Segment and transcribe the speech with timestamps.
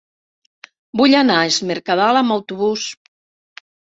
[1.01, 2.87] Vull anar a Es Mercadal amb autobús.